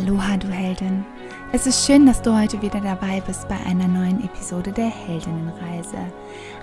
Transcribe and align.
Aloha, 0.00 0.38
du 0.38 0.48
Heldin. 0.48 1.04
Es 1.52 1.66
ist 1.66 1.84
schön, 1.84 2.06
dass 2.06 2.22
du 2.22 2.34
heute 2.34 2.62
wieder 2.62 2.80
dabei 2.80 3.20
bist 3.26 3.46
bei 3.48 3.56
einer 3.66 3.86
neuen 3.86 4.24
Episode 4.24 4.72
der 4.72 4.86
Heldinnenreise. 4.86 5.98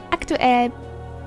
Aktuell 0.09 0.71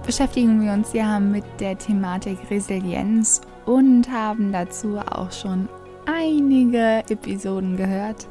beschäftigen 0.05 0.61
wir 0.61 0.73
uns 0.73 0.93
ja 0.93 1.21
mit 1.21 1.45
der 1.61 1.79
Thematik 1.79 2.39
Resilienz 2.50 3.43
und 3.64 4.11
haben 4.11 4.50
dazu 4.50 4.99
auch 4.99 5.31
schon 5.31 5.68
einige 6.04 7.04
Episoden 7.09 7.77
gehört. 7.77 8.27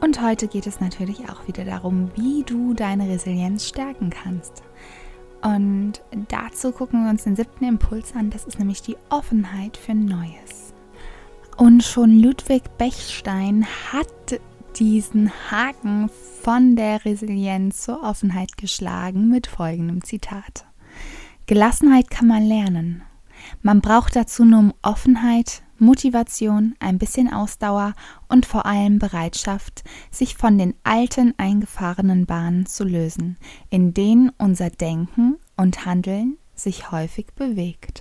Und 0.00 0.22
heute 0.22 0.48
geht 0.48 0.66
es 0.66 0.80
natürlich 0.80 1.28
auch 1.28 1.46
wieder 1.46 1.66
darum, 1.66 2.10
wie 2.16 2.42
du 2.42 2.72
deine 2.72 3.06
Resilienz 3.06 3.68
stärken 3.68 4.08
kannst. 4.08 4.62
Und 5.42 6.00
dazu 6.28 6.72
gucken 6.72 7.04
wir 7.04 7.10
uns 7.10 7.24
den 7.24 7.36
siebten 7.36 7.66
Impuls 7.66 8.14
an. 8.14 8.30
Das 8.30 8.46
ist 8.46 8.58
nämlich 8.58 8.80
die 8.80 8.96
Offenheit 9.10 9.76
für 9.76 9.94
Neues. 9.94 10.59
Und 11.60 11.82
schon 11.82 12.18
Ludwig 12.18 12.78
Bechstein 12.78 13.66
hat 13.92 14.40
diesen 14.76 15.30
Haken 15.50 16.08
von 16.40 16.74
der 16.74 17.04
Resilienz 17.04 17.82
zur 17.82 18.02
Offenheit 18.02 18.56
geschlagen 18.56 19.28
mit 19.28 19.46
folgendem 19.46 20.02
Zitat. 20.02 20.64
Gelassenheit 21.44 22.10
kann 22.10 22.28
man 22.28 22.46
lernen. 22.46 23.02
Man 23.60 23.82
braucht 23.82 24.16
dazu 24.16 24.46
nur 24.46 24.74
Offenheit, 24.80 25.62
Motivation, 25.78 26.76
ein 26.80 26.96
bisschen 26.96 27.30
Ausdauer 27.30 27.92
und 28.28 28.46
vor 28.46 28.64
allem 28.64 28.98
Bereitschaft, 28.98 29.84
sich 30.10 30.38
von 30.38 30.56
den 30.56 30.72
alten 30.82 31.34
eingefahrenen 31.36 32.24
Bahnen 32.24 32.64
zu 32.64 32.84
lösen, 32.84 33.36
in 33.68 33.92
denen 33.92 34.30
unser 34.38 34.70
Denken 34.70 35.36
und 35.58 35.84
Handeln 35.84 36.38
sich 36.54 36.90
häufig 36.90 37.34
bewegt. 37.34 38.00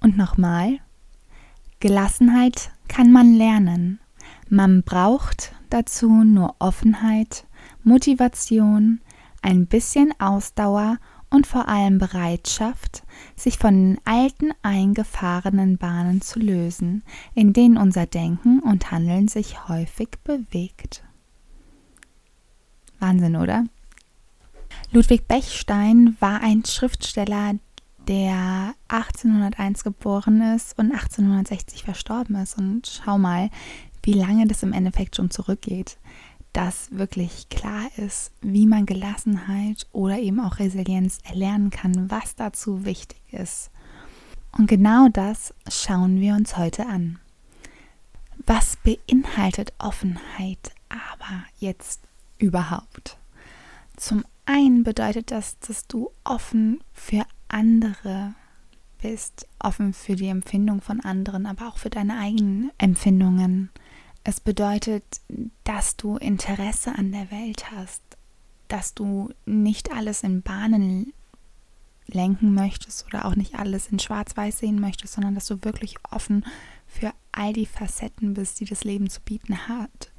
Und 0.00 0.18
nochmal, 0.18 0.80
Gelassenheit 1.80 2.70
kann 2.88 3.10
man 3.10 3.34
lernen. 3.34 4.00
Man 4.50 4.82
braucht 4.82 5.54
dazu 5.70 6.10
nur 6.10 6.56
Offenheit, 6.58 7.46
Motivation, 7.82 9.00
ein 9.40 9.66
bisschen 9.66 10.12
Ausdauer 10.18 10.98
und 11.30 11.46
vor 11.46 11.68
allem 11.68 11.96
Bereitschaft, 11.96 13.02
sich 13.34 13.56
von 13.56 13.72
den 13.72 13.98
alten 14.04 14.50
eingefahrenen 14.60 15.78
Bahnen 15.78 16.20
zu 16.20 16.38
lösen, 16.38 17.02
in 17.34 17.54
denen 17.54 17.78
unser 17.78 18.04
Denken 18.04 18.60
und 18.60 18.90
Handeln 18.90 19.28
sich 19.28 19.66
häufig 19.68 20.10
bewegt. 20.22 21.02
Wahnsinn, 22.98 23.36
oder? 23.36 23.64
Ludwig 24.92 25.26
Bechstein 25.26 26.16
war 26.20 26.42
ein 26.42 26.64
Schriftsteller, 26.66 27.54
der 28.08 28.74
1801 28.88 29.84
geboren 29.84 30.40
ist 30.54 30.78
und 30.78 30.92
1860 30.92 31.84
verstorben 31.84 32.36
ist. 32.36 32.58
Und 32.58 32.86
schau 32.86 33.18
mal, 33.18 33.50
wie 34.02 34.14
lange 34.14 34.46
das 34.46 34.62
im 34.62 34.72
Endeffekt 34.72 35.16
schon 35.16 35.30
zurückgeht 35.30 35.98
dass 36.52 36.90
wirklich 36.90 37.48
klar 37.48 37.86
ist, 37.96 38.32
wie 38.40 38.66
man 38.66 38.86
Gelassenheit 38.86 39.86
oder 39.92 40.18
eben 40.18 40.40
auch 40.40 40.58
Resilienz 40.58 41.18
erlernen 41.24 41.70
kann, 41.70 42.10
was 42.10 42.34
dazu 42.34 42.84
wichtig 42.84 43.20
ist. 43.30 43.70
Und 44.52 44.66
genau 44.66 45.08
das 45.08 45.54
schauen 45.68 46.20
wir 46.20 46.34
uns 46.34 46.56
heute 46.56 46.86
an. 46.86 47.20
Was 48.46 48.76
beinhaltet 48.78 49.72
Offenheit 49.78 50.72
aber 50.88 51.44
jetzt 51.58 52.02
überhaupt? 52.38 53.18
Zum 53.96 54.24
einen 54.44 54.82
bedeutet 54.82 55.30
das, 55.30 55.58
dass 55.60 55.86
du 55.86 56.10
offen 56.24 56.82
für 56.92 57.24
andere 57.52 58.34
bist, 59.00 59.46
offen 59.58 59.92
für 59.92 60.16
die 60.16 60.28
Empfindung 60.28 60.80
von 60.80 61.00
anderen, 61.00 61.46
aber 61.46 61.68
auch 61.68 61.78
für 61.78 61.90
deine 61.90 62.18
eigenen 62.18 62.70
Empfindungen 62.78 63.70
es 64.24 64.40
bedeutet, 64.40 65.04
dass 65.64 65.96
du 65.96 66.16
Interesse 66.16 66.94
an 66.96 67.12
der 67.12 67.30
Welt 67.30 67.70
hast, 67.70 68.02
dass 68.68 68.94
du 68.94 69.30
nicht 69.46 69.92
alles 69.92 70.22
in 70.22 70.42
Bahnen 70.42 71.12
lenken 72.06 72.54
möchtest 72.54 73.06
oder 73.06 73.24
auch 73.24 73.36
nicht 73.36 73.54
alles 73.54 73.88
in 73.88 73.98
Schwarz-Weiß 73.98 74.58
sehen 74.58 74.80
möchtest, 74.80 75.14
sondern 75.14 75.34
dass 75.34 75.46
du 75.46 75.64
wirklich 75.64 75.96
offen 76.10 76.44
für 76.86 77.12
all 77.32 77.52
die 77.52 77.66
Facetten 77.66 78.34
bist, 78.34 78.60
die 78.60 78.64
das 78.64 78.84
Leben 78.84 79.08
zu 79.08 79.20
bieten 79.20 79.68
hat. 79.68 80.12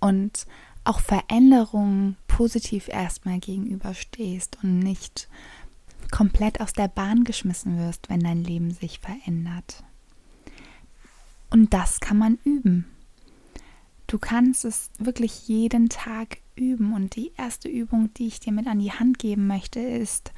Und 0.00 0.46
auch 0.84 1.00
Veränderungen 1.00 2.16
positiv 2.26 2.88
erstmal 2.88 3.38
gegenüberstehst 3.38 4.58
und 4.62 4.80
nicht 4.80 5.28
komplett 6.14 6.60
aus 6.60 6.72
der 6.72 6.86
Bahn 6.86 7.24
geschmissen 7.24 7.76
wirst, 7.76 8.08
wenn 8.08 8.20
dein 8.20 8.44
Leben 8.44 8.70
sich 8.70 9.00
verändert. 9.00 9.82
Und 11.50 11.74
das 11.74 11.98
kann 11.98 12.16
man 12.16 12.38
üben. 12.44 12.86
Du 14.06 14.20
kannst 14.20 14.64
es 14.64 14.90
wirklich 14.98 15.48
jeden 15.48 15.88
Tag 15.88 16.38
üben 16.54 16.94
und 16.94 17.16
die 17.16 17.32
erste 17.36 17.68
Übung, 17.68 18.14
die 18.14 18.28
ich 18.28 18.38
dir 18.38 18.52
mit 18.52 18.68
an 18.68 18.78
die 18.78 18.92
Hand 18.92 19.18
geben 19.18 19.48
möchte, 19.48 19.80
ist 19.80 20.32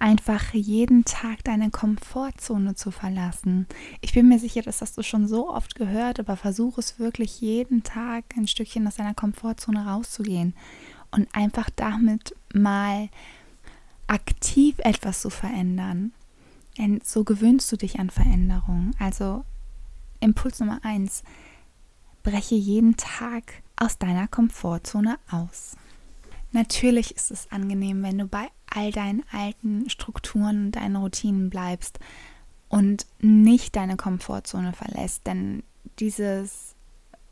einfach 0.00 0.54
jeden 0.54 1.04
Tag 1.04 1.44
deine 1.44 1.70
Komfortzone 1.70 2.74
zu 2.74 2.90
verlassen. 2.90 3.68
Ich 4.00 4.14
bin 4.14 4.26
mir 4.26 4.40
sicher, 4.40 4.62
das 4.62 4.80
hast 4.80 4.98
du 4.98 5.04
schon 5.04 5.28
so 5.28 5.48
oft 5.48 5.76
gehört, 5.76 6.18
aber 6.18 6.36
versuche 6.36 6.80
es 6.80 6.98
wirklich 6.98 7.40
jeden 7.40 7.84
Tag 7.84 8.24
ein 8.36 8.48
Stückchen 8.48 8.88
aus 8.88 8.96
deiner 8.96 9.14
Komfortzone 9.14 9.86
rauszugehen 9.86 10.54
und 11.12 11.32
einfach 11.32 11.70
damit 11.70 12.34
mal 12.52 13.08
aktiv 14.12 14.76
etwas 14.78 15.22
zu 15.22 15.30
verändern. 15.30 16.12
Denn 16.78 17.00
so 17.02 17.24
gewöhnst 17.24 17.72
du 17.72 17.76
dich 17.76 17.98
an 17.98 18.10
Veränderungen. 18.10 18.94
Also 18.98 19.44
Impuls 20.20 20.60
Nummer 20.60 20.80
eins, 20.82 21.22
breche 22.22 22.54
jeden 22.54 22.96
Tag 22.96 23.62
aus 23.76 23.98
deiner 23.98 24.28
Komfortzone 24.28 25.18
aus. 25.30 25.76
Natürlich 26.52 27.16
ist 27.16 27.30
es 27.30 27.50
angenehm, 27.50 28.02
wenn 28.02 28.18
du 28.18 28.26
bei 28.26 28.48
all 28.66 28.92
deinen 28.92 29.24
alten 29.32 29.88
Strukturen 29.88 30.66
und 30.66 30.72
deinen 30.72 30.96
Routinen 30.96 31.50
bleibst 31.50 31.98
und 32.68 33.06
nicht 33.20 33.74
deine 33.76 33.96
Komfortzone 33.96 34.72
verlässt, 34.74 35.26
denn 35.26 35.62
dieses 35.98 36.74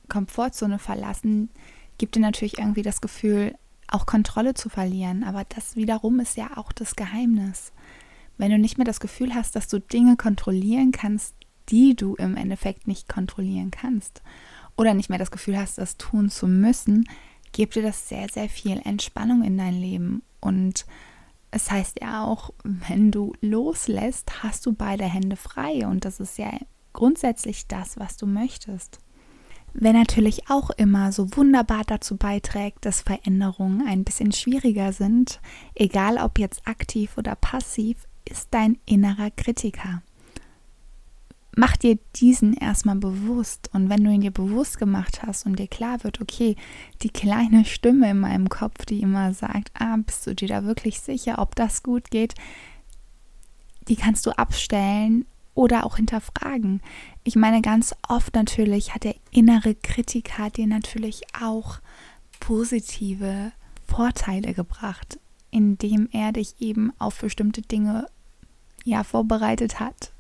Komfortzone 0.09 0.79
verlassen 0.79 1.51
gibt 1.99 2.15
dir 2.17 2.21
natürlich 2.21 2.59
irgendwie 2.59 2.83
das 2.83 3.01
Gefühl, 3.01 3.55
auch 3.91 4.07
Kontrolle 4.07 4.55
zu 4.55 4.69
verlieren, 4.69 5.25
aber 5.25 5.45
das 5.49 5.77
wiederum 5.77 6.21
ist 6.21 6.37
ja 6.37 6.57
auch 6.57 6.73
das 6.73 6.97
Geheimnis. 6.97 7.73
Wenn 8.39 8.51
du 8.51 8.59
nicht 8.59 8.79
mehr 8.79 8.87
das 8.87 9.01
Gefühl 9.01 9.35
hast, 9.35 9.57
dass 9.57 9.69
du 9.69 9.81
Dinge 9.81 10.17
kontrollieren 10.17 10.93
kannst, 10.93 11.35
die 11.69 11.95
du 11.95 12.15
im 12.17 12.37
Endeffekt 12.37 12.89
nicht 12.89 13.09
kontrollieren 13.09 13.71
kannst 13.71 14.23
oder 14.77 14.95
nicht 14.95 15.11
mehr 15.11 15.19
das 15.19 15.31
Gefühl 15.31 15.59
hast, 15.59 15.79
das 15.79 15.97
tun 15.97 16.31
zu 16.31 16.47
müssen, 16.47 17.09
gibt 17.53 17.75
dir 17.75 17.83
das 17.83 18.09
sehr, 18.09 18.29
sehr 18.29 18.49
viel 18.49 18.81
Entspannung 18.85 19.43
in 19.43 19.59
dein 19.59 19.75
Leben. 19.75 20.23
Und 20.41 20.87
es 21.51 21.71
heißt 21.71 22.01
ja 22.01 22.25
auch, 22.25 22.51
wenn 22.65 23.11
du 23.11 23.35
loslässt, 23.41 24.43
hast 24.43 24.67
du 24.67 24.73
beide 24.73 25.05
Hände 25.05 25.37
frei. 25.37 25.87
Und 25.87 26.05
das 26.05 26.21
ist 26.21 26.39
ja 26.39 26.51
grundsätzlich 26.93 27.67
das, 27.67 27.99
was 27.99 28.17
du 28.17 28.27
möchtest. 28.27 28.99
Wer 29.73 29.93
natürlich 29.93 30.51
auch 30.51 30.71
immer 30.71 31.13
so 31.13 31.37
wunderbar 31.37 31.85
dazu 31.87 32.17
beiträgt, 32.17 32.85
dass 32.85 33.03
Veränderungen 33.03 33.87
ein 33.87 34.05
bisschen 34.05 34.33
schwieriger 34.33 34.93
sind, 34.93 35.41
egal 35.75 36.19
ob 36.19 36.39
jetzt 36.39 36.67
aktiv 36.67 37.17
oder 37.17 37.37
passiv, 37.37 38.07
ist 38.25 38.49
dein 38.51 38.79
innerer 38.87 39.31
Kritiker 39.31 40.03
mach 41.57 41.77
dir 41.77 41.99
diesen 42.17 42.55
erstmal 42.55 42.97
bewusst. 42.97 43.71
Und 43.73 43.89
wenn 43.89 44.05
du 44.05 44.11
ihn 44.11 44.21
dir 44.21 44.31
bewusst 44.31 44.79
gemacht 44.79 45.23
hast 45.23 45.47
und 45.47 45.59
dir 45.59 45.69
klar 45.69 46.03
wird, 46.05 46.21
okay, 46.21 46.57
die 47.03 47.11
kleine 47.11 47.65
Stimme 47.65 48.11
in 48.11 48.21
meinem 48.21 48.49
Kopf, 48.49 48.87
die 48.87 49.01
immer 49.01 49.35
sagt, 49.35 49.71
ah, 49.75 49.97
bist 49.99 50.27
du 50.27 50.35
dir 50.35 50.49
da 50.49 50.65
wirklich 50.65 51.01
sicher, 51.01 51.39
ob 51.39 51.55
das 51.55 51.83
gut 51.83 52.11
geht, 52.11 52.35
die 53.89 53.97
kannst 53.97 54.27
du 54.27 54.31
abstellen 54.31 55.27
oder 55.55 55.85
auch 55.85 55.97
hinterfragen. 55.97 56.81
Ich 57.25 57.37
meine, 57.37 57.63
ganz 57.63 57.95
oft 58.09 58.35
natürlich 58.35 58.95
hat 58.95 59.05
der 59.05 59.17
innere 59.31 59.75
Kritiker 59.75 60.51
dir 60.51 60.67
natürlich 60.67 61.23
auch 61.41 61.81
positive 62.39 63.53
Vorteile 63.87 64.55
gebracht, 64.55 65.19
indem 65.51 66.09
er 66.13 66.33
dich 66.33 66.55
eben 66.61 66.93
auf 66.99 67.21
bestimmte 67.21 67.63
Dinge 67.63 68.07
ja 68.85 69.05
vorbereitet 69.05 69.81
hat 69.81 70.13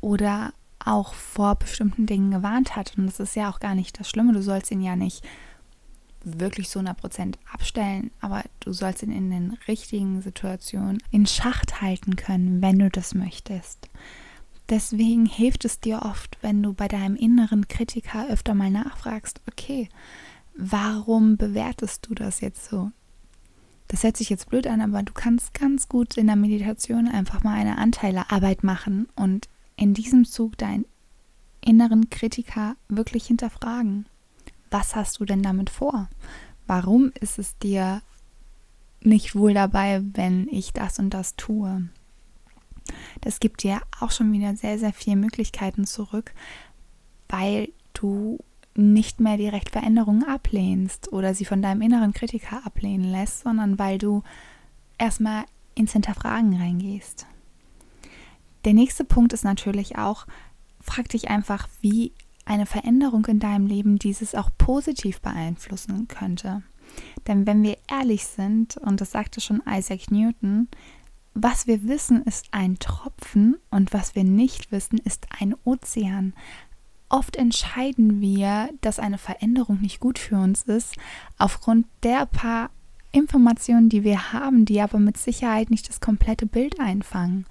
oder 0.00 0.52
auch 0.78 1.12
vor 1.12 1.56
bestimmten 1.56 2.06
Dingen 2.06 2.30
gewarnt 2.30 2.76
hat. 2.76 2.96
Und 2.96 3.06
das 3.06 3.20
ist 3.20 3.36
ja 3.36 3.50
auch 3.50 3.60
gar 3.60 3.74
nicht 3.74 3.98
das 3.98 4.08
Schlimme. 4.08 4.32
Du 4.32 4.42
sollst 4.42 4.70
ihn 4.70 4.80
ja 4.80 4.96
nicht 4.96 5.24
wirklich 6.24 6.68
so 6.68 6.80
100% 6.80 7.34
abstellen, 7.52 8.10
aber 8.20 8.42
du 8.60 8.72
sollst 8.72 9.02
ihn 9.02 9.12
in 9.12 9.30
den 9.30 9.56
richtigen 9.66 10.22
Situationen 10.22 10.98
in 11.10 11.26
Schacht 11.26 11.80
halten 11.80 12.16
können, 12.16 12.62
wenn 12.62 12.78
du 12.78 12.90
das 12.90 13.14
möchtest. 13.14 13.88
Deswegen 14.68 15.24
hilft 15.24 15.64
es 15.64 15.80
dir 15.80 16.02
oft, 16.02 16.36
wenn 16.42 16.62
du 16.62 16.74
bei 16.74 16.88
deinem 16.88 17.16
inneren 17.16 17.68
Kritiker 17.68 18.28
öfter 18.28 18.54
mal 18.54 18.70
nachfragst, 18.70 19.40
okay, 19.50 19.88
warum 20.54 21.36
bewertest 21.36 22.06
du 22.06 22.14
das 22.14 22.40
jetzt 22.40 22.68
so? 22.68 22.90
Das 23.88 24.02
hört 24.02 24.18
sich 24.18 24.28
jetzt 24.28 24.50
blöd 24.50 24.66
an, 24.66 24.82
aber 24.82 25.02
du 25.02 25.14
kannst 25.14 25.54
ganz 25.54 25.88
gut 25.88 26.18
in 26.18 26.26
der 26.26 26.36
Meditation 26.36 27.08
einfach 27.08 27.42
mal 27.42 27.54
eine 27.54 27.78
Anteilearbeit 27.78 28.62
machen 28.62 29.08
und 29.16 29.48
in 29.76 29.94
diesem 29.94 30.26
Zug 30.26 30.58
dein 30.58 30.84
inneren 31.62 32.10
Kritiker 32.10 32.76
wirklich 32.88 33.26
hinterfragen. 33.26 34.06
Was 34.70 34.94
hast 34.94 35.20
du 35.20 35.24
denn 35.24 35.42
damit 35.42 35.70
vor? 35.70 36.10
Warum 36.66 37.12
ist 37.18 37.38
es 37.38 37.56
dir 37.56 38.02
nicht 39.00 39.34
wohl 39.34 39.54
dabei, 39.54 40.02
wenn 40.12 40.48
ich 40.48 40.74
das 40.74 40.98
und 40.98 41.10
das 41.10 41.36
tue? 41.36 41.88
Das 43.20 43.40
gibt 43.40 43.62
dir 43.62 43.80
auch 44.00 44.10
schon 44.10 44.32
wieder 44.32 44.54
sehr, 44.56 44.78
sehr 44.78 44.92
viele 44.92 45.16
Möglichkeiten 45.16 45.86
zurück, 45.86 46.32
weil 47.28 47.70
du 47.94 48.38
nicht 48.74 49.18
mehr 49.18 49.36
direkt 49.36 49.70
Veränderungen 49.70 50.24
ablehnst 50.24 51.12
oder 51.12 51.34
sie 51.34 51.44
von 51.44 51.62
deinem 51.62 51.82
inneren 51.82 52.12
Kritiker 52.12 52.64
ablehnen 52.64 53.10
lässt, 53.10 53.40
sondern 53.40 53.78
weil 53.78 53.98
du 53.98 54.22
erstmal 54.98 55.44
ins 55.74 55.92
Hinterfragen 55.92 56.56
reingehst. 56.56 57.26
Der 58.64 58.74
nächste 58.74 59.04
Punkt 59.04 59.32
ist 59.32 59.44
natürlich 59.44 59.98
auch, 59.98 60.26
frag 60.80 61.08
dich 61.08 61.28
einfach, 61.28 61.68
wie 61.80 62.12
eine 62.44 62.66
Veränderung 62.66 63.26
in 63.26 63.40
deinem 63.40 63.66
Leben 63.66 63.98
dieses 63.98 64.34
auch 64.34 64.50
positiv 64.56 65.20
beeinflussen 65.20 66.08
könnte. 66.08 66.62
Denn 67.26 67.46
wenn 67.46 67.62
wir 67.62 67.76
ehrlich 67.90 68.26
sind, 68.26 68.76
und 68.78 69.00
das 69.00 69.10
sagte 69.10 69.40
schon 69.40 69.62
Isaac 69.68 70.10
Newton, 70.10 70.68
was 71.42 71.66
wir 71.66 71.84
wissen 71.84 72.22
ist 72.24 72.48
ein 72.50 72.78
Tropfen 72.78 73.56
und 73.70 73.92
was 73.92 74.14
wir 74.14 74.24
nicht 74.24 74.72
wissen 74.72 74.98
ist 74.98 75.26
ein 75.40 75.54
Ozean. 75.64 76.34
Oft 77.08 77.36
entscheiden 77.36 78.20
wir, 78.20 78.68
dass 78.80 78.98
eine 78.98 79.18
Veränderung 79.18 79.80
nicht 79.80 80.00
gut 80.00 80.18
für 80.18 80.36
uns 80.36 80.64
ist, 80.64 80.94
aufgrund 81.38 81.86
der 82.02 82.26
paar 82.26 82.70
Informationen, 83.12 83.88
die 83.88 84.04
wir 84.04 84.32
haben, 84.32 84.64
die 84.64 84.80
aber 84.80 84.98
mit 84.98 85.16
Sicherheit 85.16 85.70
nicht 85.70 85.88
das 85.88 86.00
komplette 86.00 86.44
Bild 86.44 86.78
einfangen. 86.80 87.46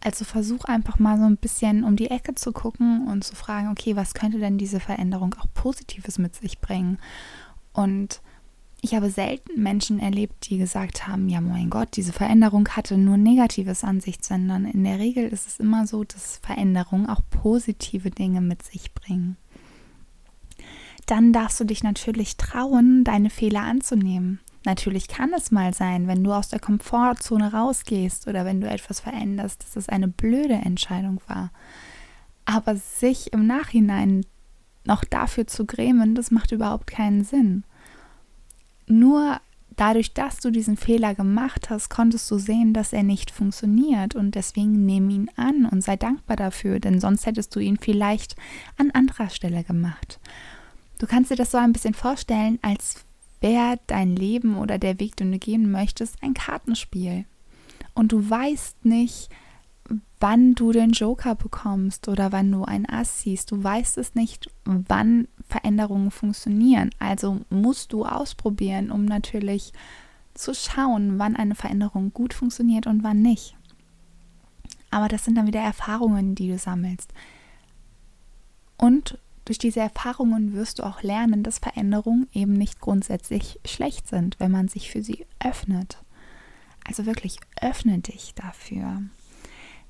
Also 0.00 0.24
versuch 0.24 0.64
einfach 0.64 0.98
mal 0.98 1.18
so 1.18 1.24
ein 1.24 1.36
bisschen 1.36 1.84
um 1.84 1.96
die 1.96 2.10
Ecke 2.10 2.34
zu 2.34 2.52
gucken 2.52 3.08
und 3.08 3.24
zu 3.24 3.34
fragen, 3.34 3.68
okay, 3.70 3.96
was 3.96 4.14
könnte 4.14 4.38
denn 4.38 4.58
diese 4.58 4.80
Veränderung 4.80 5.34
auch 5.40 5.46
Positives 5.54 6.18
mit 6.18 6.34
sich 6.34 6.60
bringen? 6.60 6.98
Und 7.72 8.20
ich 8.84 8.96
habe 8.96 9.10
selten 9.10 9.62
Menschen 9.62 10.00
erlebt, 10.00 10.50
die 10.50 10.58
gesagt 10.58 11.06
haben, 11.06 11.28
ja 11.28 11.40
mein 11.40 11.70
Gott, 11.70 11.90
diese 11.94 12.12
Veränderung 12.12 12.68
hatte 12.68 12.98
nur 12.98 13.16
Negatives 13.16 13.84
an 13.84 14.00
sich, 14.00 14.16
sondern 14.20 14.64
in 14.64 14.82
der 14.82 14.98
Regel 14.98 15.28
ist 15.28 15.46
es 15.46 15.60
immer 15.60 15.86
so, 15.86 16.02
dass 16.02 16.38
Veränderungen 16.42 17.08
auch 17.08 17.20
positive 17.30 18.10
Dinge 18.10 18.40
mit 18.40 18.64
sich 18.64 18.92
bringen. 18.92 19.36
Dann 21.06 21.32
darfst 21.32 21.60
du 21.60 21.64
dich 21.64 21.84
natürlich 21.84 22.36
trauen, 22.36 23.04
deine 23.04 23.30
Fehler 23.30 23.62
anzunehmen. 23.62 24.40
Natürlich 24.64 25.06
kann 25.06 25.32
es 25.32 25.52
mal 25.52 25.72
sein, 25.72 26.08
wenn 26.08 26.24
du 26.24 26.32
aus 26.32 26.48
der 26.48 26.60
Komfortzone 26.60 27.52
rausgehst 27.52 28.26
oder 28.26 28.44
wenn 28.44 28.60
du 28.60 28.68
etwas 28.68 28.98
veränderst, 28.98 29.62
dass 29.62 29.76
es 29.76 29.88
eine 29.88 30.08
blöde 30.08 30.54
Entscheidung 30.54 31.20
war. 31.28 31.52
Aber 32.46 32.74
sich 32.74 33.32
im 33.32 33.46
Nachhinein 33.46 34.26
noch 34.84 35.04
dafür 35.04 35.46
zu 35.46 35.66
grämen, 35.66 36.16
das 36.16 36.32
macht 36.32 36.50
überhaupt 36.50 36.88
keinen 36.88 37.22
Sinn. 37.22 37.62
Nur 38.86 39.40
dadurch, 39.76 40.14
dass 40.14 40.38
du 40.38 40.50
diesen 40.50 40.76
Fehler 40.76 41.14
gemacht 41.14 41.70
hast, 41.70 41.88
konntest 41.88 42.30
du 42.30 42.38
sehen, 42.38 42.72
dass 42.72 42.92
er 42.92 43.02
nicht 43.02 43.30
funktioniert 43.30 44.14
und 44.14 44.34
deswegen 44.34 44.84
nimm 44.84 45.10
ihn 45.10 45.30
an 45.36 45.66
und 45.66 45.82
sei 45.82 45.96
dankbar 45.96 46.36
dafür, 46.36 46.80
denn 46.80 47.00
sonst 47.00 47.26
hättest 47.26 47.54
du 47.56 47.60
ihn 47.60 47.78
vielleicht 47.78 48.36
an 48.76 48.90
anderer 48.90 49.30
Stelle 49.30 49.64
gemacht. 49.64 50.18
Du 50.98 51.06
kannst 51.06 51.30
dir 51.30 51.36
das 51.36 51.50
so 51.50 51.58
ein 51.58 51.72
bisschen 51.72 51.94
vorstellen, 51.94 52.58
als 52.62 53.04
wäre 53.40 53.78
dein 53.86 54.14
Leben 54.14 54.56
oder 54.56 54.78
der 54.78 55.00
Weg, 55.00 55.16
den 55.16 55.32
du 55.32 55.38
gehen 55.38 55.70
möchtest, 55.70 56.22
ein 56.22 56.34
Kartenspiel. 56.34 57.24
Und 57.94 58.12
du 58.12 58.30
weißt 58.30 58.84
nicht, 58.84 59.28
wann 60.20 60.54
du 60.54 60.70
den 60.72 60.92
Joker 60.92 61.34
bekommst 61.34 62.06
oder 62.08 62.30
wann 62.30 62.52
du 62.52 62.64
ein 62.64 62.88
Ass 62.88 63.22
siehst. 63.22 63.50
Du 63.50 63.62
weißt 63.62 63.98
es 63.98 64.14
nicht, 64.14 64.48
wann 64.64 65.26
Veränderungen 65.52 66.10
funktionieren. 66.10 66.90
Also 66.98 67.40
musst 67.50 67.92
du 67.92 68.06
ausprobieren, 68.06 68.90
um 68.90 69.04
natürlich 69.04 69.72
zu 70.32 70.54
schauen, 70.54 71.18
wann 71.18 71.36
eine 71.36 71.54
Veränderung 71.54 72.12
gut 72.14 72.32
funktioniert 72.32 72.86
und 72.86 73.04
wann 73.04 73.20
nicht. 73.20 73.54
Aber 74.90 75.08
das 75.08 75.24
sind 75.24 75.36
dann 75.36 75.46
wieder 75.46 75.60
Erfahrungen, 75.60 76.34
die 76.34 76.48
du 76.48 76.58
sammelst. 76.58 77.12
Und 78.78 79.18
durch 79.44 79.58
diese 79.58 79.80
Erfahrungen 79.80 80.54
wirst 80.54 80.78
du 80.78 80.84
auch 80.84 81.02
lernen, 81.02 81.42
dass 81.42 81.58
Veränderungen 81.58 82.28
eben 82.32 82.54
nicht 82.54 82.80
grundsätzlich 82.80 83.60
schlecht 83.66 84.08
sind, 84.08 84.40
wenn 84.40 84.50
man 84.50 84.68
sich 84.68 84.90
für 84.90 85.02
sie 85.02 85.26
öffnet. 85.38 85.98
Also 86.86 87.04
wirklich 87.04 87.38
öffne 87.60 87.98
dich 87.98 88.34
dafür. 88.34 89.02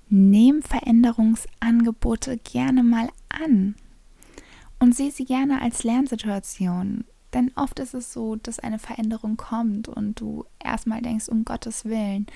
Nimm 0.09 0.63
Veränderungsangebote 0.63 2.39
gerne 2.39 2.83
mal 2.83 3.09
an 3.29 3.77
und 4.83 4.97
sehe 4.97 5.13
sie 5.13 5.25
gerne 5.25 5.63
als 5.63 5.85
Lernsituation. 5.85 7.05
Denn 7.33 7.53
oft 7.55 7.79
ist 7.79 7.95
es 7.95 8.13
so, 8.13 8.35
dass 8.35 8.59
eine 8.59 8.81
Veränderung 8.81 9.37
kommt 9.37 9.87
und 9.87 10.19
du 10.19 10.45
erstmal 10.59 11.01
denkst, 11.01 11.29
um 11.29 11.45
Gottes 11.45 11.85
Willen, 11.85 12.27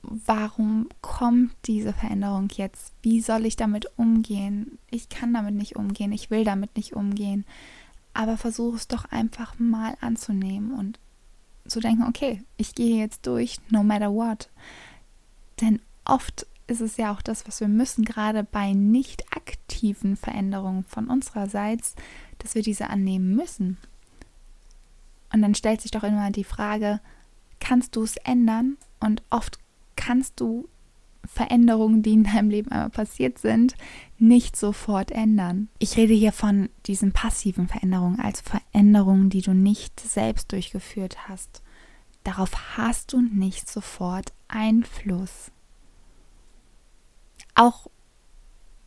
warum 0.00 0.88
kommt 1.02 1.52
diese 1.66 1.92
Veränderung 1.92 2.48
jetzt? 2.54 2.94
Wie 3.02 3.20
soll 3.20 3.44
ich 3.44 3.56
damit 3.56 3.86
umgehen? 3.98 4.78
Ich 4.90 5.10
kann 5.10 5.34
damit 5.34 5.54
nicht 5.54 5.76
umgehen, 5.76 6.12
ich 6.12 6.30
will 6.30 6.44
damit 6.44 6.78
nicht 6.78 6.96
umgehen. 6.96 7.44
Aber 8.14 8.38
versuche 8.38 8.76
es 8.76 8.88
doch 8.88 9.04
einfach 9.12 9.58
mal 9.58 9.94
anzunehmen 10.00 10.72
und 10.72 10.98
zu 11.66 11.80
denken, 11.80 12.04
okay, 12.08 12.42
ich 12.56 12.74
gehe 12.74 12.96
jetzt 12.96 13.26
durch, 13.26 13.58
no 13.68 13.82
matter 13.82 14.10
what. 14.14 14.48
Denn 15.60 15.82
oft 16.06 16.46
ist 16.66 16.80
es 16.80 16.96
ja 16.96 17.12
auch 17.12 17.22
das, 17.22 17.46
was 17.46 17.60
wir 17.60 17.68
müssen, 17.68 18.04
gerade 18.04 18.44
bei 18.44 18.72
nicht 18.72 19.24
aktiven 19.36 20.16
Veränderungen 20.16 20.84
von 20.84 21.08
unsererseits, 21.08 21.94
dass 22.38 22.54
wir 22.54 22.62
diese 22.62 22.90
annehmen 22.90 23.34
müssen. 23.34 23.78
Und 25.32 25.42
dann 25.42 25.54
stellt 25.54 25.80
sich 25.80 25.90
doch 25.90 26.02
immer 26.02 26.30
die 26.30 26.44
Frage, 26.44 27.00
kannst 27.60 27.96
du 27.96 28.02
es 28.02 28.16
ändern? 28.18 28.76
Und 29.00 29.22
oft 29.30 29.58
kannst 29.96 30.40
du 30.40 30.68
Veränderungen, 31.24 32.02
die 32.02 32.12
in 32.12 32.24
deinem 32.24 32.50
Leben 32.50 32.70
einmal 32.70 32.90
passiert 32.90 33.38
sind, 33.38 33.74
nicht 34.18 34.56
sofort 34.56 35.10
ändern. 35.10 35.68
Ich 35.78 35.96
rede 35.96 36.14
hier 36.14 36.32
von 36.32 36.68
diesen 36.86 37.12
passiven 37.12 37.68
Veränderungen, 37.68 38.20
also 38.20 38.42
Veränderungen, 38.42 39.30
die 39.30 39.42
du 39.42 39.54
nicht 39.54 40.00
selbst 40.00 40.52
durchgeführt 40.52 41.28
hast. 41.28 41.62
Darauf 42.24 42.76
hast 42.76 43.12
du 43.12 43.20
nicht 43.20 43.68
sofort 43.68 44.32
Einfluss. 44.48 45.50
Auch, 47.62 47.86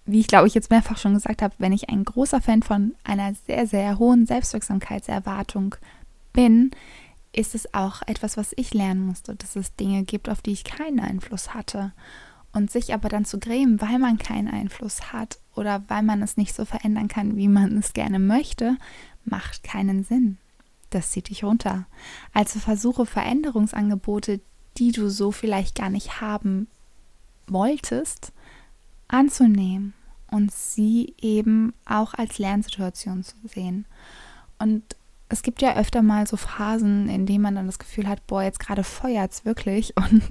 wie 0.06 0.20
ich 0.20 0.28
glaube 0.28 0.48
ich 0.48 0.54
jetzt 0.54 0.70
mehrfach 0.70 0.98
schon 0.98 1.14
gesagt 1.14 1.42
habe, 1.42 1.56
wenn 1.60 1.72
ich 1.72 1.90
ein 1.90 2.04
großer 2.04 2.42
Fan 2.42 2.62
von 2.62 2.94
einer 3.06 3.34
sehr, 3.48 3.68
sehr 3.68 3.98
hohen 4.00 4.26
Selbstwirksamkeitserwartung 4.26 5.76
bin, 6.34 6.72
ist 7.32 7.56
es 7.56 7.74
auch 7.74 8.02
etwas, 8.06 8.36
was 8.36 8.54
ich 8.58 8.74
lernen 8.74 9.06
musste, 9.06 9.34
dass 9.36 9.56
es 9.56 9.76
Dinge 9.76 10.04
gibt, 10.04 10.28
auf 10.28 10.42
die 10.42 10.52
ich 10.52 10.66
keinen 10.66 11.00
Einfluss 11.00 11.54
hatte. 11.54 11.94
Und 12.52 12.70
sich 12.70 12.94
aber 12.94 13.08
dann 13.08 13.24
zu 13.24 13.40
grämen, 13.40 13.80
weil 13.82 13.98
man 13.98 14.18
keinen 14.18 14.50
Einfluss 14.50 15.14
hat 15.14 15.40
oder 15.56 15.84
weil 15.88 16.04
man 16.04 16.22
es 16.22 16.38
nicht 16.38 16.54
so 16.54 16.66
verändern 16.66 17.08
kann, 17.08 17.38
wie 17.38 17.48
man 17.48 17.78
es 17.78 17.94
gerne 17.94 18.20
möchte, 18.20 18.78
macht 19.24 19.64
keinen 19.64 20.04
Sinn. 20.04 20.38
Das 20.90 21.12
zieht 21.12 21.30
dich 21.30 21.44
runter. 21.44 21.86
Also 22.34 22.60
versuche 22.60 23.06
Veränderungsangebote, 23.06 24.40
die 24.78 24.92
du 24.92 25.10
so 25.10 25.32
vielleicht 25.32 25.76
gar 25.76 25.90
nicht 25.90 26.20
haben 26.22 26.68
wolltest, 27.48 28.32
anzunehmen 29.08 29.94
und 30.32 30.52
sie 30.52 31.16
eben 31.22 31.74
auch 31.86 32.14
als 32.14 32.40
Lernsituation 32.40 33.24
zu 33.24 33.36
sehen. 33.48 33.86
Und 34.60 34.96
es 35.30 35.42
gibt 35.42 35.62
ja 35.62 35.76
öfter 35.76 36.02
mal 36.02 36.28
so 36.28 36.38
Phasen, 36.38 37.10
in 37.10 37.26
denen 37.26 37.42
man 37.42 37.56
dann 37.56 37.66
das 37.66 37.80
Gefühl 37.80 38.08
hat, 38.08 38.26
boah, 38.28 38.44
jetzt 38.44 38.60
gerade 38.60 38.84
feuert 38.84 39.32
es 39.32 39.46
wirklich 39.46 39.96
und 39.98 40.24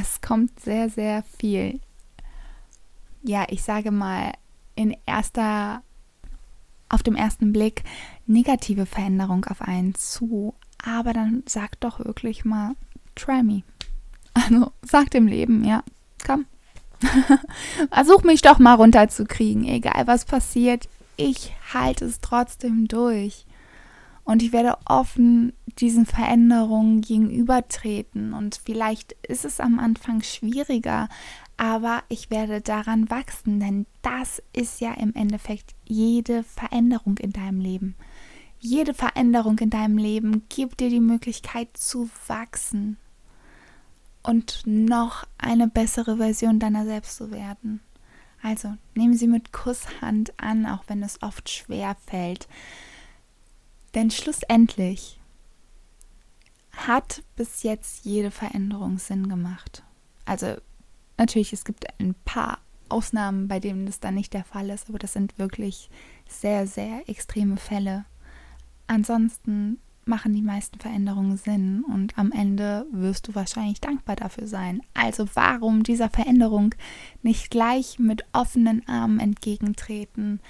es 0.00 0.20
kommt 0.20 0.58
sehr, 0.60 0.90
sehr 0.90 1.22
viel. 1.22 1.80
Ja, 3.22 3.46
ich 3.48 3.62
sage 3.62 3.90
mal, 3.90 4.32
in 4.74 4.96
erster, 5.06 5.82
auf 6.88 7.02
dem 7.02 7.16
ersten 7.16 7.52
Blick 7.52 7.82
negative 8.26 8.86
Veränderung 8.86 9.44
auf 9.46 9.60
einen 9.60 9.94
zu, 9.94 10.54
aber 10.82 11.12
dann 11.12 11.42
sag 11.46 11.80
doch 11.80 11.98
wirklich 11.98 12.44
mal, 12.44 12.74
try 13.14 13.42
me. 13.42 13.62
Also 14.34 14.72
sag 14.82 15.10
dem 15.10 15.26
Leben, 15.26 15.64
ja, 15.64 15.82
komm. 16.24 16.46
Versuch 17.90 18.22
mich 18.22 18.42
doch 18.42 18.58
mal 18.58 18.74
runterzukriegen, 18.74 19.64
egal 19.64 20.06
was 20.06 20.24
passiert. 20.24 20.88
Ich 21.16 21.52
halte 21.72 22.04
es 22.04 22.20
trotzdem 22.20 22.86
durch 22.88 23.46
und 24.24 24.42
ich 24.42 24.52
werde 24.52 24.76
offen 24.84 25.52
diesen 25.78 26.06
Veränderungen 26.06 27.00
gegenübertreten 27.00 28.34
und 28.34 28.60
vielleicht 28.64 29.12
ist 29.26 29.44
es 29.44 29.58
am 29.58 29.78
Anfang 29.78 30.22
schwieriger, 30.22 31.08
aber 31.56 32.02
ich 32.08 32.30
werde 32.30 32.60
daran 32.60 33.10
wachsen, 33.10 33.58
denn 33.58 33.86
das 34.02 34.42
ist 34.52 34.80
ja 34.80 34.92
im 34.94 35.14
Endeffekt 35.14 35.74
jede 35.86 36.42
Veränderung 36.42 37.16
in 37.18 37.32
deinem 37.32 37.60
Leben. 37.60 37.96
Jede 38.60 38.92
Veränderung 38.92 39.58
in 39.60 39.70
deinem 39.70 39.98
Leben 39.98 40.42
gibt 40.48 40.80
dir 40.80 40.90
die 40.90 41.00
Möglichkeit 41.00 41.76
zu 41.76 42.10
wachsen 42.26 42.98
und 44.22 44.62
noch 44.66 45.26
eine 45.38 45.68
bessere 45.68 46.16
Version 46.18 46.58
deiner 46.58 46.84
selbst 46.84 47.16
zu 47.16 47.30
werden. 47.30 47.80
Also 48.42 48.74
nehme 48.94 49.16
sie 49.16 49.26
mit 49.26 49.52
Kusshand 49.52 50.32
an, 50.38 50.66
auch 50.66 50.84
wenn 50.86 51.02
es 51.02 51.22
oft 51.22 51.48
schwer 51.48 51.96
fällt. 52.06 52.48
Denn 53.94 54.10
schlussendlich 54.10 55.18
hat 56.72 57.22
bis 57.36 57.62
jetzt 57.62 58.04
jede 58.04 58.30
Veränderung 58.30 58.98
Sinn 58.98 59.28
gemacht. 59.28 59.82
Also 60.24 60.56
natürlich, 61.16 61.52
es 61.52 61.64
gibt 61.64 61.86
ein 61.98 62.14
paar 62.24 62.58
Ausnahmen, 62.88 63.48
bei 63.48 63.60
denen 63.60 63.86
das 63.86 64.00
dann 64.00 64.14
nicht 64.14 64.32
der 64.32 64.44
Fall 64.44 64.70
ist, 64.70 64.88
aber 64.88 64.98
das 64.98 65.12
sind 65.12 65.38
wirklich 65.38 65.90
sehr, 66.28 66.66
sehr 66.66 67.08
extreme 67.08 67.56
Fälle. 67.56 68.04
Ansonsten 68.86 69.80
machen 70.08 70.34
die 70.34 70.42
meisten 70.42 70.80
Veränderungen 70.80 71.36
Sinn 71.36 71.84
und 71.84 72.18
am 72.18 72.32
Ende 72.32 72.86
wirst 72.90 73.28
du 73.28 73.34
wahrscheinlich 73.34 73.80
dankbar 73.80 74.16
dafür 74.16 74.46
sein. 74.46 74.80
Also 74.94 75.26
warum 75.34 75.82
dieser 75.82 76.08
Veränderung 76.08 76.74
nicht 77.22 77.50
gleich 77.50 77.98
mit 77.98 78.24
offenen 78.32 78.86
Armen 78.88 79.20
entgegentreten 79.20 80.40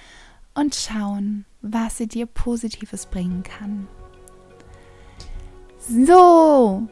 und 0.55 0.75
schauen, 0.75 1.45
was 1.61 1.97
sie 1.97 2.07
dir 2.07 2.25
Positives 2.25 3.05
bringen 3.05 3.43
kann. 3.43 3.87
So, 5.77 6.87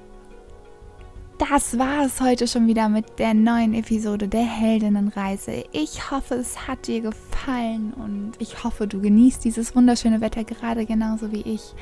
das 1.38 1.78
war 1.78 2.06
es 2.06 2.20
heute 2.20 2.48
schon 2.48 2.66
wieder 2.68 2.90
mit 2.90 3.20
der 3.20 3.34
neuen 3.34 3.74
Episode 3.76 4.28
der 4.28 4.46
Heldinnenreise. 4.46 5.66
Ich 5.72 6.10
hoffe, 6.10 6.36
es 6.36 6.68
hat 6.68 6.88
dir 6.88 7.02
gefallen 7.02 7.94
und 7.94 8.34
ich 8.40 8.64
hoffe, 8.64 8.88
du 8.88 9.02
genießt 9.02 9.44
dieses 9.44 9.76
wunderschöne 9.76 10.20
Wetter 10.20 10.44
gerade 10.44 10.86
genauso 10.86 11.32
wie 11.32 11.42
ich 11.42 11.76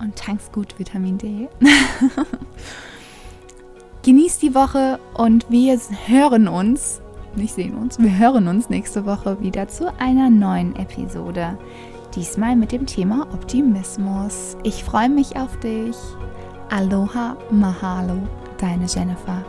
und 0.00 0.16
tankst 0.16 0.52
gut 0.52 0.78
Vitamin 0.78 1.18
D. 1.18 1.48
Genießt 4.02 4.42
die 4.42 4.54
Woche 4.54 5.00
und 5.14 5.50
wir 5.50 5.78
hören 6.06 6.46
uns, 6.48 7.00
nicht 7.34 7.54
sehen 7.54 7.74
uns, 7.74 7.98
wir 7.98 8.16
hören 8.16 8.46
uns 8.48 8.70
nächste 8.70 9.04
Woche 9.04 9.40
wieder 9.40 9.68
zu 9.68 9.92
einer 9.98 10.30
neuen 10.30 10.76
Episode. 10.76 11.58
Diesmal 12.14 12.56
mit 12.56 12.72
dem 12.72 12.86
Thema 12.86 13.26
Optimismus. 13.32 14.56
Ich 14.62 14.84
freue 14.84 15.08
mich 15.08 15.36
auf 15.36 15.58
dich. 15.58 15.96
Aloha, 16.70 17.36
Mahalo, 17.50 18.22
deine 18.58 18.86
Jennifer. 18.86 19.44